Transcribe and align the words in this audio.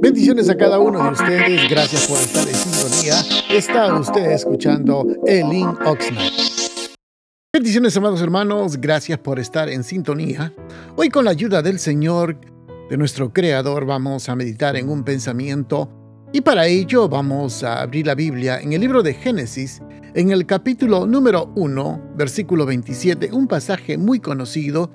Bendiciones 0.00 0.48
a 0.48 0.56
cada 0.56 0.78
uno 0.78 1.02
de 1.02 1.10
ustedes. 1.10 1.70
Gracias 1.70 2.06
por 2.06 2.18
estar 2.18 2.46
en 2.48 2.54
sintonía. 2.54 3.14
Está 3.50 3.94
usted 3.98 4.30
escuchando 4.32 5.06
Elin 5.26 5.68
Oxnard. 5.84 6.32
Bendiciones, 7.52 7.96
amados 7.96 8.22
hermanos. 8.22 8.80
Gracias 8.80 9.18
por 9.18 9.38
estar 9.38 9.68
en 9.68 9.84
sintonía. 9.84 10.52
Hoy, 10.96 11.08
con 11.08 11.24
la 11.24 11.32
ayuda 11.32 11.62
del 11.62 11.78
Señor, 11.78 12.38
de 12.88 12.96
nuestro 12.96 13.32
Creador, 13.32 13.86
vamos 13.86 14.28
a 14.28 14.36
meditar 14.36 14.76
en 14.76 14.88
un 14.88 15.04
pensamiento. 15.04 15.88
Y 16.32 16.42
para 16.42 16.66
ello 16.66 17.08
vamos 17.08 17.64
a 17.64 17.82
abrir 17.82 18.06
la 18.06 18.14
Biblia 18.14 18.60
en 18.60 18.72
el 18.72 18.80
libro 18.80 19.02
de 19.02 19.14
Génesis, 19.14 19.82
en 20.14 20.30
el 20.30 20.46
capítulo 20.46 21.06
número 21.06 21.52
1, 21.56 22.12
versículo 22.16 22.66
27, 22.66 23.30
un 23.32 23.48
pasaje 23.48 23.98
muy 23.98 24.20
conocido. 24.20 24.90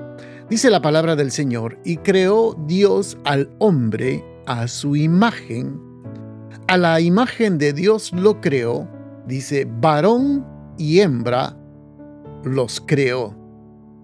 Dice 0.49 0.69
la 0.69 0.81
palabra 0.81 1.15
del 1.15 1.31
Señor, 1.31 1.79
y 1.83 1.97
creó 1.97 2.55
Dios 2.67 3.17
al 3.25 3.49
hombre 3.57 4.23
a 4.45 4.67
su 4.67 4.95
imagen. 4.95 5.81
A 6.67 6.77
la 6.77 7.01
imagen 7.01 7.57
de 7.57 7.73
Dios 7.73 8.13
lo 8.13 8.41
creó, 8.41 8.87
dice, 9.25 9.67
varón 9.79 10.45
y 10.77 10.99
hembra 10.99 11.57
los 12.43 12.79
creó. 12.79 13.35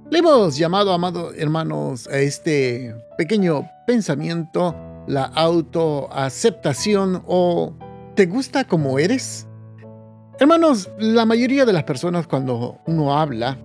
Le 0.09 0.17
hemos 0.17 0.57
llamado, 0.57 0.91
amados 0.93 1.35
hermanos, 1.37 2.07
a 2.07 2.17
este 2.17 2.95
pequeño 3.19 3.69
pensamiento 3.85 4.75
la 5.07 5.25
autoaceptación 5.25 7.21
o 7.27 7.73
¿te 8.15 8.25
gusta 8.25 8.63
como 8.63 8.97
eres? 8.97 9.47
Hermanos, 10.39 10.89
la 10.97 11.25
mayoría 11.25 11.65
de 11.65 11.73
las 11.73 11.83
personas 11.83 12.25
cuando 12.25 12.79
uno 12.87 13.15
habla, 13.15 13.59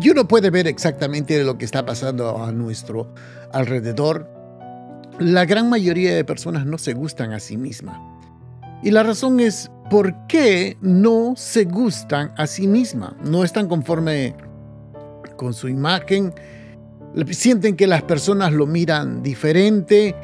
y 0.00 0.10
uno 0.10 0.28
puede 0.28 0.50
ver 0.50 0.66
exactamente 0.66 1.42
lo 1.42 1.58
que 1.58 1.64
está 1.64 1.84
pasando 1.84 2.42
a 2.42 2.52
nuestro 2.52 3.12
alrededor, 3.52 4.30
la 5.18 5.44
gran 5.44 5.68
mayoría 5.68 6.14
de 6.14 6.24
personas 6.24 6.66
no 6.66 6.78
se 6.78 6.94
gustan 6.94 7.32
a 7.32 7.40
sí 7.40 7.56
misma. 7.56 8.00
Y 8.82 8.90
la 8.90 9.02
razón 9.02 9.40
es 9.40 9.70
por 9.90 10.14
qué 10.28 10.76
no 10.80 11.34
se 11.36 11.64
gustan 11.64 12.32
a 12.36 12.46
sí 12.46 12.66
misma. 12.66 13.16
No 13.24 13.42
están 13.42 13.68
conforme 13.68 14.36
con 15.36 15.54
su 15.54 15.68
imagen, 15.68 16.32
sienten 17.30 17.76
que 17.76 17.86
las 17.86 18.02
personas 18.02 18.52
lo 18.52 18.66
miran 18.66 19.22
diferente, 19.22 20.14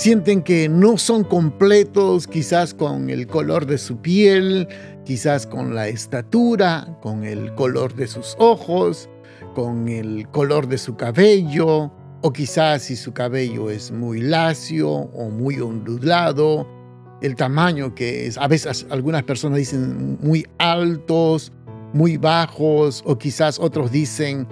sienten 0.00 0.40
que 0.40 0.66
no 0.70 0.96
son 0.96 1.24
completos 1.24 2.26
quizás 2.26 2.72
con 2.72 3.10
el 3.10 3.26
color 3.26 3.66
de 3.66 3.76
su 3.76 3.98
piel, 3.98 4.66
quizás 5.04 5.46
con 5.46 5.74
la 5.74 5.88
estatura, 5.88 6.96
con 7.02 7.22
el 7.22 7.54
color 7.54 7.94
de 7.94 8.06
sus 8.06 8.34
ojos, 8.38 9.10
con 9.54 9.88
el 9.88 10.26
color 10.30 10.68
de 10.68 10.78
su 10.78 10.96
cabello, 10.96 11.92
o 12.22 12.32
quizás 12.32 12.84
si 12.84 12.96
su 12.96 13.12
cabello 13.12 13.68
es 13.68 13.90
muy 13.90 14.22
lacio 14.22 14.88
o 14.88 15.28
muy 15.28 15.60
ondulado, 15.60 16.66
el 17.20 17.36
tamaño 17.36 17.94
que 17.94 18.26
es, 18.26 18.38
a 18.38 18.48
veces 18.48 18.86
algunas 18.88 19.24
personas 19.24 19.58
dicen 19.58 20.16
muy 20.22 20.46
altos, 20.56 21.52
muy 21.92 22.16
bajos, 22.16 23.02
o 23.04 23.18
quizás 23.18 23.58
otros 23.58 23.92
dicen 23.92 24.48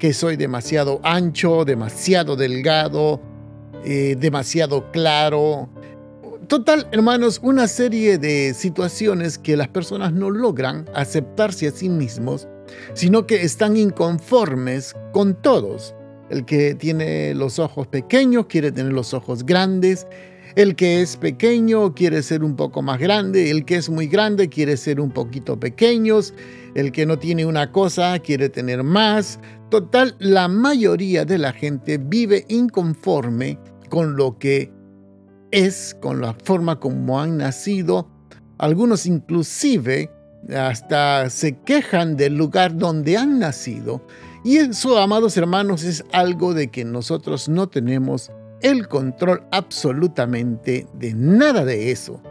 que 0.00 0.12
soy 0.12 0.34
demasiado 0.34 0.98
ancho, 1.04 1.64
demasiado 1.64 2.34
delgado, 2.34 3.20
eh, 3.84 4.16
demasiado 4.18 4.90
claro. 4.92 5.68
Total, 6.48 6.88
hermanos, 6.90 7.38
una 7.42 7.68
serie 7.68 8.18
de 8.18 8.54
situaciones 8.54 9.38
que 9.38 9.56
las 9.56 9.68
personas 9.68 10.12
no 10.12 10.30
logran 10.30 10.84
aceptarse 10.94 11.68
a 11.68 11.70
sí 11.70 11.88
mismos, 11.88 12.48
sino 12.94 13.26
que 13.26 13.42
están 13.42 13.76
inconformes 13.76 14.94
con 15.12 15.40
todos. 15.40 15.94
El 16.28 16.44
que 16.44 16.74
tiene 16.74 17.34
los 17.34 17.58
ojos 17.58 17.86
pequeños 17.88 18.46
quiere 18.46 18.72
tener 18.72 18.92
los 18.92 19.14
ojos 19.14 19.44
grandes. 19.44 20.06
El 20.56 20.74
que 20.74 21.02
es 21.02 21.16
pequeño 21.16 21.94
quiere 21.94 22.22
ser 22.22 22.42
un 22.42 22.56
poco 22.56 22.82
más 22.82 22.98
grande. 22.98 23.50
El 23.50 23.64
que 23.64 23.76
es 23.76 23.88
muy 23.88 24.06
grande 24.06 24.48
quiere 24.48 24.76
ser 24.76 25.00
un 25.00 25.10
poquito 25.10 25.58
pequeños. 25.58 26.34
El 26.74 26.92
que 26.92 27.06
no 27.06 27.18
tiene 27.18 27.46
una 27.46 27.70
cosa 27.70 28.18
quiere 28.18 28.48
tener 28.48 28.82
más. 28.82 29.38
Total, 29.70 30.16
la 30.18 30.48
mayoría 30.48 31.24
de 31.24 31.38
la 31.38 31.52
gente 31.52 31.98
vive 31.98 32.44
inconforme 32.48 33.58
con 33.90 34.16
lo 34.16 34.38
que 34.38 34.72
es, 35.50 35.94
con 36.00 36.22
la 36.22 36.32
forma 36.32 36.80
como 36.80 37.20
han 37.20 37.36
nacido. 37.36 38.08
Algunos 38.56 39.04
inclusive 39.04 40.10
hasta 40.56 41.28
se 41.28 41.58
quejan 41.58 42.16
del 42.16 42.36
lugar 42.36 42.74
donde 42.78 43.18
han 43.18 43.38
nacido 43.38 44.02
y 44.42 44.56
eso, 44.56 44.96
amados 44.98 45.36
hermanos, 45.36 45.84
es 45.84 46.02
algo 46.12 46.54
de 46.54 46.70
que 46.70 46.84
nosotros 46.84 47.48
no 47.48 47.68
tenemos 47.68 48.32
el 48.62 48.88
control 48.88 49.42
absolutamente 49.50 50.86
de 50.94 51.12
nada 51.12 51.64
de 51.66 51.90
eso. 51.90 52.22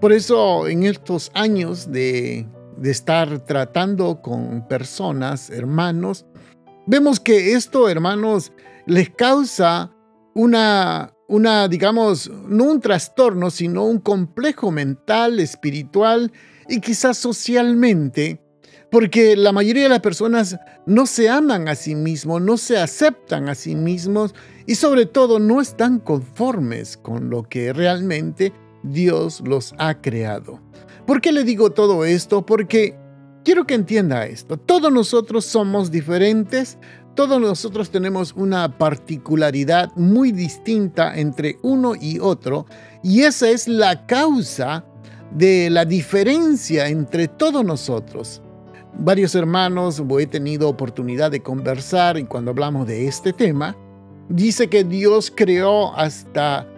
Por 0.00 0.12
eso 0.12 0.66
en 0.66 0.84
estos 0.84 1.30
años 1.34 1.92
de, 1.92 2.46
estar 2.82 3.40
tratando 3.40 4.22
con 4.22 4.66
personas, 4.66 5.50
hermanos, 5.50 6.24
vemos 6.86 7.20
que 7.20 7.52
esto, 7.52 7.88
hermanos, 7.88 8.52
les 8.86 9.10
causa 9.10 9.92
una, 10.34 11.14
una, 11.28 11.68
digamos, 11.68 12.30
no 12.46 12.64
un 12.64 12.80
trastorno, 12.80 13.50
sino 13.50 13.84
un 13.84 13.98
complejo 13.98 14.70
mental, 14.70 15.40
espiritual 15.40 16.32
y 16.68 16.80
quizás 16.80 17.16
socialmente 17.18 18.40
porque 18.90 19.36
la 19.36 19.52
mayoría 19.52 19.84
de 19.84 19.88
las 19.90 20.00
personas 20.00 20.58
no 20.86 21.06
se 21.06 21.28
aman 21.28 21.68
a 21.68 21.74
sí 21.74 21.94
mismos, 21.94 22.40
no 22.40 22.56
se 22.56 22.78
aceptan 22.78 23.48
a 23.48 23.54
sí 23.54 23.74
mismos 23.74 24.34
y 24.66 24.76
sobre 24.76 25.06
todo 25.06 25.38
no 25.38 25.60
están 25.60 25.98
conformes 25.98 26.96
con 26.96 27.28
lo 27.30 27.42
que 27.42 27.72
realmente 27.72 28.52
Dios 28.82 29.42
los 29.44 29.74
ha 29.78 30.00
creado. 30.00 30.60
¿Por 31.06 31.20
qué 31.20 31.32
le 31.32 31.44
digo 31.44 31.70
todo 31.70 32.04
esto? 32.04 32.46
Porque 32.46 32.98
quiero 33.44 33.66
que 33.66 33.74
entienda 33.74 34.26
esto. 34.26 34.56
Todos 34.56 34.92
nosotros 34.92 35.44
somos 35.44 35.90
diferentes, 35.90 36.78
todos 37.18 37.40
nosotros 37.40 37.90
tenemos 37.90 38.32
una 38.36 38.78
particularidad 38.78 39.90
muy 39.96 40.30
distinta 40.30 41.18
entre 41.18 41.58
uno 41.62 41.94
y 42.00 42.20
otro 42.20 42.64
y 43.02 43.22
esa 43.22 43.50
es 43.50 43.66
la 43.66 44.06
causa 44.06 44.84
de 45.32 45.68
la 45.68 45.84
diferencia 45.84 46.86
entre 46.86 47.26
todos 47.26 47.64
nosotros. 47.64 48.40
Varios 48.96 49.34
hermanos 49.34 50.00
he 50.20 50.26
tenido 50.28 50.68
oportunidad 50.68 51.32
de 51.32 51.42
conversar 51.42 52.18
y 52.18 52.24
cuando 52.24 52.52
hablamos 52.52 52.86
de 52.86 53.08
este 53.08 53.32
tema, 53.32 53.76
dice 54.28 54.68
que 54.68 54.84
Dios 54.84 55.32
creó 55.34 55.96
hasta, 55.96 56.68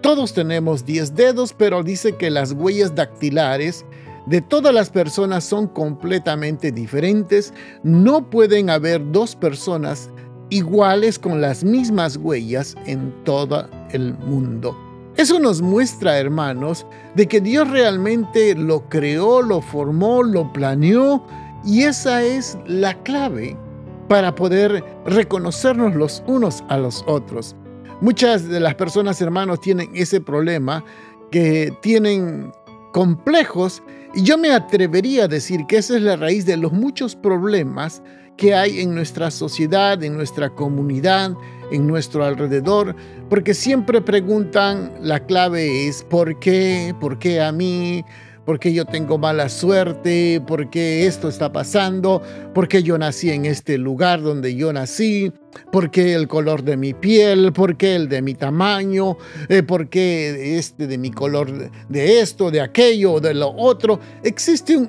todos 0.00 0.32
tenemos 0.32 0.86
10 0.86 1.14
dedos, 1.14 1.52
pero 1.52 1.82
dice 1.82 2.16
que 2.16 2.30
las 2.30 2.52
huellas 2.52 2.94
dactilares 2.94 3.84
de 4.26 4.40
todas 4.40 4.74
las 4.74 4.90
personas 4.90 5.44
son 5.44 5.66
completamente 5.66 6.72
diferentes. 6.72 7.52
No 7.82 8.28
pueden 8.30 8.70
haber 8.70 9.12
dos 9.12 9.34
personas 9.36 10.10
iguales 10.50 11.18
con 11.18 11.40
las 11.40 11.64
mismas 11.64 12.16
huellas 12.16 12.76
en 12.86 13.12
todo 13.24 13.68
el 13.90 14.14
mundo. 14.18 14.76
Eso 15.16 15.38
nos 15.38 15.60
muestra, 15.60 16.18
hermanos, 16.18 16.86
de 17.14 17.26
que 17.26 17.40
Dios 17.40 17.68
realmente 17.68 18.54
lo 18.54 18.88
creó, 18.88 19.42
lo 19.42 19.60
formó, 19.60 20.22
lo 20.22 20.50
planeó 20.52 21.22
y 21.64 21.82
esa 21.82 22.22
es 22.22 22.56
la 22.66 22.94
clave 23.02 23.56
para 24.08 24.34
poder 24.34 24.84
reconocernos 25.06 25.94
los 25.94 26.22
unos 26.26 26.64
a 26.68 26.78
los 26.78 27.04
otros. 27.06 27.56
Muchas 28.00 28.48
de 28.48 28.58
las 28.58 28.74
personas, 28.74 29.20
hermanos, 29.20 29.60
tienen 29.60 29.90
ese 29.94 30.20
problema, 30.20 30.84
que 31.30 31.72
tienen 31.82 32.52
complejos, 32.92 33.82
y 34.14 34.22
yo 34.22 34.38
me 34.38 34.52
atrevería 34.52 35.24
a 35.24 35.28
decir 35.28 35.66
que 35.66 35.78
esa 35.78 35.96
es 35.96 36.02
la 36.02 36.16
raíz 36.16 36.46
de 36.46 36.56
los 36.56 36.72
muchos 36.72 37.16
problemas 37.16 38.02
que 38.36 38.54
hay 38.54 38.80
en 38.80 38.94
nuestra 38.94 39.30
sociedad, 39.30 40.02
en 40.02 40.16
nuestra 40.16 40.50
comunidad, 40.50 41.34
en 41.70 41.86
nuestro 41.86 42.24
alrededor, 42.24 42.94
porque 43.28 43.54
siempre 43.54 44.00
preguntan, 44.00 44.92
la 45.00 45.20
clave 45.20 45.88
es 45.88 46.02
¿por 46.04 46.38
qué? 46.38 46.94
¿Por 47.00 47.18
qué 47.18 47.40
a 47.40 47.52
mí? 47.52 48.04
Porque 48.44 48.72
yo 48.72 48.84
tengo 48.84 49.18
mala 49.18 49.48
suerte, 49.48 50.42
porque 50.46 51.06
esto 51.06 51.28
está 51.28 51.52
pasando, 51.52 52.22
porque 52.54 52.82
yo 52.82 52.98
nací 52.98 53.30
en 53.30 53.46
este 53.46 53.78
lugar 53.78 54.22
donde 54.22 54.54
yo 54.54 54.72
nací, 54.72 55.32
porque 55.70 56.14
el 56.14 56.28
color 56.28 56.62
de 56.62 56.76
mi 56.76 56.94
piel, 56.94 57.52
porque 57.52 57.94
el 57.94 58.08
de 58.08 58.22
mi 58.22 58.34
tamaño, 58.34 59.16
eh, 59.48 59.62
porque 59.62 60.58
este 60.58 60.86
de 60.86 60.98
mi 60.98 61.10
color 61.10 61.70
de 61.88 62.20
esto, 62.20 62.50
de 62.50 62.60
aquello, 62.60 63.20
de 63.20 63.34
lo 63.34 63.54
otro. 63.56 64.00
Existe 64.22 64.76
un 64.76 64.88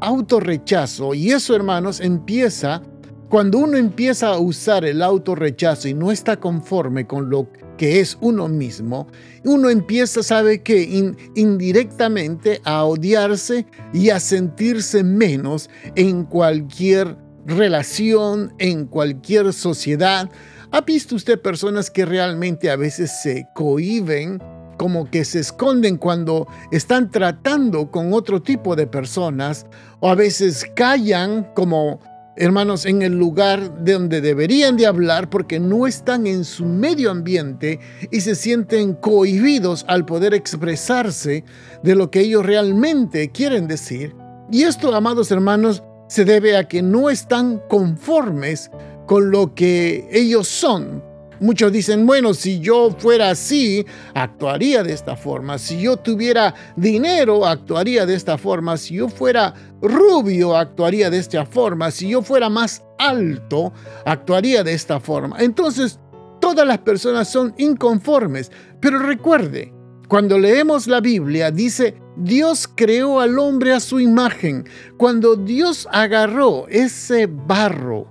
autorrechazo 0.00 1.14
y 1.14 1.30
eso, 1.32 1.56
hermanos, 1.56 2.00
empieza 2.00 2.82
cuando 3.28 3.58
uno 3.58 3.76
empieza 3.76 4.28
a 4.28 4.38
usar 4.38 4.86
el 4.86 5.02
autorrechazo 5.02 5.88
y 5.88 5.94
no 5.94 6.10
está 6.10 6.38
conforme 6.38 7.06
con 7.06 7.28
lo 7.28 7.52
que 7.52 7.67
que 7.78 8.00
es 8.00 8.18
uno 8.20 8.48
mismo, 8.48 9.06
uno 9.44 9.70
empieza, 9.70 10.22
sabe 10.22 10.62
que 10.62 10.82
indirectamente 11.34 12.60
a 12.64 12.84
odiarse 12.84 13.64
y 13.94 14.10
a 14.10 14.20
sentirse 14.20 15.02
menos 15.02 15.70
en 15.94 16.24
cualquier 16.24 17.16
relación, 17.46 18.52
en 18.58 18.84
cualquier 18.84 19.54
sociedad. 19.54 20.28
¿Ha 20.70 20.82
visto 20.82 21.14
usted 21.14 21.40
personas 21.40 21.90
que 21.90 22.04
realmente 22.04 22.70
a 22.70 22.76
veces 22.76 23.10
se 23.22 23.46
cohiben, 23.54 24.42
como 24.76 25.10
que 25.10 25.24
se 25.24 25.40
esconden 25.40 25.96
cuando 25.96 26.46
están 26.70 27.10
tratando 27.10 27.90
con 27.90 28.12
otro 28.12 28.42
tipo 28.42 28.76
de 28.76 28.86
personas, 28.86 29.66
o 30.00 30.10
a 30.10 30.14
veces 30.14 30.66
callan 30.76 31.48
como 31.54 32.00
hermanos, 32.38 32.86
en 32.86 33.02
el 33.02 33.18
lugar 33.18 33.84
de 33.84 33.94
donde 33.94 34.20
deberían 34.20 34.76
de 34.76 34.86
hablar 34.86 35.28
porque 35.28 35.58
no 35.58 35.86
están 35.86 36.26
en 36.26 36.44
su 36.44 36.64
medio 36.64 37.10
ambiente 37.10 37.80
y 38.10 38.20
se 38.20 38.34
sienten 38.34 38.94
cohibidos 38.94 39.84
al 39.88 40.06
poder 40.06 40.34
expresarse 40.34 41.44
de 41.82 41.94
lo 41.94 42.10
que 42.10 42.20
ellos 42.20 42.46
realmente 42.46 43.30
quieren 43.30 43.66
decir. 43.66 44.14
Y 44.50 44.62
esto, 44.62 44.94
amados 44.94 45.30
hermanos, 45.30 45.82
se 46.08 46.24
debe 46.24 46.56
a 46.56 46.68
que 46.68 46.80
no 46.80 47.10
están 47.10 47.60
conformes 47.68 48.70
con 49.06 49.30
lo 49.30 49.54
que 49.54 50.08
ellos 50.12 50.48
son, 50.48 51.02
Muchos 51.40 51.72
dicen, 51.72 52.06
bueno, 52.06 52.34
si 52.34 52.58
yo 52.60 52.90
fuera 52.98 53.30
así, 53.30 53.86
actuaría 54.14 54.82
de 54.82 54.92
esta 54.92 55.16
forma. 55.16 55.58
Si 55.58 55.80
yo 55.80 55.96
tuviera 55.96 56.54
dinero, 56.76 57.46
actuaría 57.46 58.06
de 58.06 58.14
esta 58.14 58.36
forma. 58.38 58.76
Si 58.76 58.94
yo 58.94 59.08
fuera 59.08 59.54
rubio, 59.80 60.56
actuaría 60.56 61.10
de 61.10 61.18
esta 61.18 61.46
forma. 61.46 61.90
Si 61.90 62.08
yo 62.08 62.22
fuera 62.22 62.48
más 62.48 62.82
alto, 62.98 63.72
actuaría 64.04 64.64
de 64.64 64.72
esta 64.72 64.98
forma. 64.98 65.36
Entonces, 65.38 66.00
todas 66.40 66.66
las 66.66 66.78
personas 66.78 67.30
son 67.30 67.54
inconformes. 67.56 68.50
Pero 68.80 68.98
recuerde, 68.98 69.72
cuando 70.08 70.38
leemos 70.38 70.86
la 70.86 71.00
Biblia, 71.00 71.50
dice, 71.50 71.94
Dios 72.16 72.68
creó 72.74 73.20
al 73.20 73.38
hombre 73.38 73.72
a 73.72 73.80
su 73.80 74.00
imagen. 74.00 74.68
Cuando 74.96 75.36
Dios 75.36 75.86
agarró 75.92 76.66
ese 76.68 77.26
barro, 77.26 78.08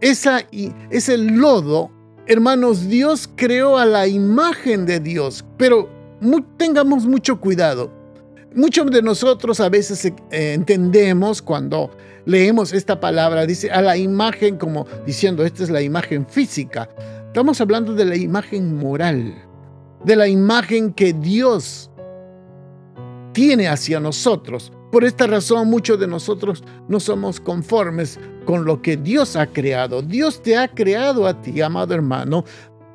esa, 0.00 0.42
ese 0.90 1.16
lodo, 1.18 1.90
Hermanos, 2.30 2.86
Dios 2.86 3.28
creó 3.34 3.76
a 3.76 3.84
la 3.84 4.06
imagen 4.06 4.86
de 4.86 5.00
Dios, 5.00 5.44
pero 5.56 5.88
tengamos 6.56 7.04
mucho 7.04 7.40
cuidado. 7.40 7.90
Muchos 8.54 8.88
de 8.92 9.02
nosotros 9.02 9.58
a 9.58 9.68
veces 9.68 10.04
eh, 10.04 10.12
entendemos 10.30 11.42
cuando 11.42 11.90
leemos 12.26 12.72
esta 12.72 13.00
palabra, 13.00 13.46
dice 13.46 13.72
a 13.72 13.82
la 13.82 13.96
imagen 13.96 14.58
como 14.58 14.86
diciendo, 15.04 15.44
esta 15.44 15.64
es 15.64 15.70
la 15.70 15.82
imagen 15.82 16.24
física. 16.24 16.88
Estamos 17.26 17.60
hablando 17.60 17.94
de 17.94 18.04
la 18.04 18.14
imagen 18.14 18.76
moral, 18.76 19.34
de 20.04 20.14
la 20.14 20.28
imagen 20.28 20.92
que 20.92 21.12
Dios 21.12 21.90
tiene 23.32 23.66
hacia 23.66 23.98
nosotros. 23.98 24.72
Por 24.90 25.04
esta 25.04 25.26
razón 25.26 25.68
muchos 25.68 26.00
de 26.00 26.06
nosotros 26.06 26.64
no 26.88 27.00
somos 27.00 27.40
conformes 27.40 28.18
con 28.44 28.64
lo 28.64 28.82
que 28.82 28.96
Dios 28.96 29.36
ha 29.36 29.46
creado. 29.46 30.02
Dios 30.02 30.42
te 30.42 30.56
ha 30.56 30.68
creado 30.68 31.26
a 31.26 31.40
ti, 31.40 31.60
amado 31.60 31.94
hermano, 31.94 32.44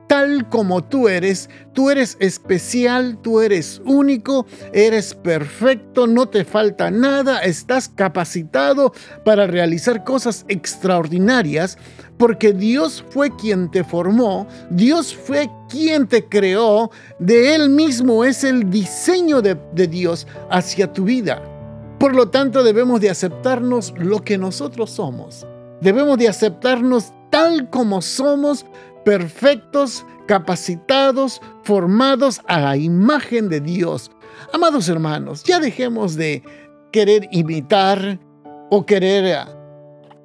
tal 0.08 0.50
como 0.50 0.84
tú 0.84 1.08
eres. 1.08 1.50
Tú 1.74 1.90
eres 1.90 2.18
especial, 2.20 3.18
tú 3.22 3.42
eres 3.42 3.82
único, 3.86 4.46
eres 4.74 5.14
perfecto, 5.14 6.08
no 6.08 6.28
te 6.28 6.46
falta 6.46 6.92
nada, 6.92 7.40
estás 7.40 7.90
capacitado 7.90 8.94
para 9.24 9.48
realizar 9.48 10.04
cosas 10.04 10.46
extraordinarias 10.48 11.78
porque 12.18 12.54
Dios 12.54 13.04
fue 13.10 13.36
quien 13.36 13.70
te 13.70 13.84
formó, 13.84 14.48
Dios 14.70 15.14
fue 15.14 15.50
quien 15.70 16.08
te 16.08 16.26
creó, 16.26 16.92
de 17.20 17.56
Él 17.56 17.70
mismo 17.70 18.24
es 18.24 18.44
el 18.44 18.70
diseño 18.70 19.42
de, 19.42 19.58
Dios 19.88 20.28
hacia 20.50 20.92
tu 20.92 21.04
vida. 21.04 21.42
Por 22.06 22.16
lo 22.16 22.30
tanto, 22.30 22.64
debemos 22.64 23.02
de 23.02 23.10
aceptarnos 23.10 23.92
lo 23.98 24.24
que 24.24 24.38
nosotros 24.38 24.92
somos. 24.92 25.44
Debemos 25.82 26.20
de 26.20 26.28
aceptarnos 26.28 27.12
tal 27.32 27.68
como 27.72 28.00
somos, 28.04 28.64
perfectos, 29.04 30.06
capacitados, 30.28 31.42
formados 31.64 32.42
a 32.46 32.60
la 32.60 32.78
imagen 32.78 33.50
de 33.50 33.60
Dios. 33.60 34.12
Amados 34.54 34.88
hermanos, 34.88 35.44
ya 35.46 35.60
dejemos 35.60 36.16
de 36.16 36.44
querer 36.92 37.28
imitar 37.32 38.20
o 38.70 38.86
querer, 38.86 39.48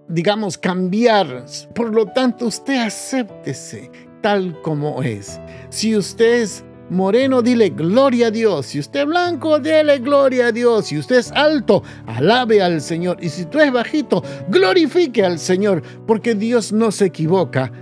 digamos, 0.07 0.59
cambiar. 0.59 1.47
Por 1.75 1.95
lo 1.95 2.05
tanto, 2.09 2.49
usted 2.49 2.79
acéptese 2.79 3.91
tal 4.21 4.61
como 4.61 5.03
es. 5.03 5.41
Si 5.71 5.97
usted 5.97 6.43
es 6.43 6.63
moreno, 6.91 7.43
dile 7.43 7.71
gloria 7.71 8.29
a 8.29 8.31
Dios. 8.31 8.67
Si 8.67 8.79
usted 8.79 9.01
es 9.01 9.07
blanco, 9.07 9.59
dile 9.59 9.99
gloria 9.99 10.49
a 10.49 10.53
Dios. 10.53 10.87
Si 10.87 10.99
usted 10.99 11.17
es 11.17 11.33
alto, 11.33 11.83
alabe 12.07 12.63
al 12.63 12.81
Señor. 12.81 13.19
Y 13.21 13.29
si 13.29 13.47
tú 13.47 13.59
es 13.59 13.73
bajito, 13.73 14.23
glorifique 14.49 15.25
al 15.25 15.39
Señor, 15.39 15.83
porque 16.07 16.35
Dios 16.35 16.73
no 16.73 16.91
se 16.91 17.07
equivoca 17.07 17.73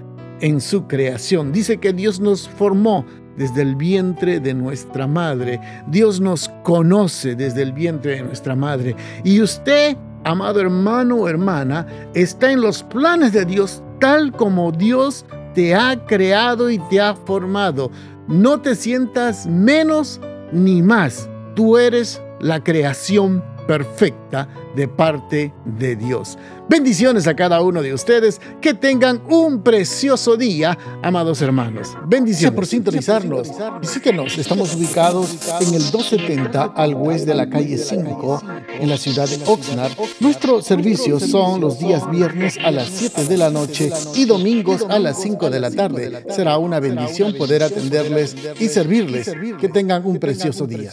en 0.40 0.60
su 0.60 0.86
creación. 0.86 1.52
Dice 1.52 1.78
que 1.78 1.92
Dios 1.92 2.20
nos 2.20 2.48
formó 2.48 3.04
desde 3.36 3.62
el 3.62 3.76
vientre 3.76 4.40
de 4.40 4.52
nuestra 4.52 5.06
madre. 5.06 5.60
Dios 5.86 6.20
nos 6.20 6.50
conoce 6.64 7.34
desde 7.34 7.62
el 7.62 7.72
vientre 7.72 8.16
de 8.16 8.22
nuestra 8.22 8.54
madre. 8.54 8.96
Y 9.24 9.40
usted, 9.40 9.96
amado 10.24 10.60
hermano 10.60 11.16
o 11.16 11.28
hermana, 11.28 11.86
está 12.14 12.50
en 12.50 12.60
los 12.60 12.82
planes 12.82 13.32
de 13.32 13.44
Dios 13.44 13.82
tal 14.00 14.32
como 14.32 14.72
Dios 14.72 15.24
te 15.54 15.74
ha 15.74 16.04
creado 16.06 16.70
y 16.70 16.78
te 16.78 17.00
ha 17.00 17.14
formado. 17.14 17.90
No 18.28 18.60
te 18.60 18.74
sientas 18.74 19.46
menos 19.46 20.20
ni 20.52 20.82
más. 20.82 21.30
Tú 21.54 21.78
eres 21.78 22.20
la 22.40 22.62
creación 22.62 23.42
perfecta 23.68 24.48
de 24.74 24.88
parte 24.88 25.52
de 25.64 25.94
Dios. 25.94 26.38
Bendiciones 26.68 27.26
a 27.26 27.36
cada 27.36 27.60
uno 27.60 27.82
de 27.82 27.92
ustedes. 27.92 28.40
Que 28.60 28.74
tengan 28.74 29.22
un 29.28 29.62
precioso 29.62 30.36
día, 30.36 30.76
amados 31.02 31.42
hermanos. 31.42 31.96
Bendiciones. 32.06 32.56
por 32.56 32.66
sintonizarnos. 32.66 33.50
Visítenos. 33.80 34.38
Estamos 34.38 34.74
ubicados 34.74 35.36
en 35.60 35.74
el 35.74 35.90
270 35.90 36.64
al 36.74 36.94
oeste 36.94 37.26
de 37.26 37.34
la 37.34 37.48
calle 37.48 37.76
5 37.76 38.42
en 38.80 38.88
la 38.88 38.96
ciudad 38.96 39.28
de 39.28 39.38
Oxnard. 39.46 39.92
Nuestros 40.20 40.64
servicios 40.64 41.22
son 41.24 41.60
los 41.60 41.78
días 41.78 42.10
viernes 42.10 42.58
a 42.64 42.70
las 42.70 42.88
7 42.88 43.26
de 43.26 43.36
la 43.36 43.50
noche 43.50 43.92
y 44.14 44.24
domingos 44.24 44.86
a 44.88 44.98
las 44.98 45.20
5 45.20 45.50
de 45.50 45.60
la 45.60 45.70
tarde. 45.70 46.24
Será 46.30 46.56
una 46.56 46.80
bendición 46.80 47.34
poder 47.34 47.62
atenderles 47.62 48.34
y 48.58 48.68
servirles. 48.68 49.30
Que 49.60 49.68
tengan 49.68 50.06
un 50.06 50.18
precioso 50.18 50.66
día. 50.66 50.90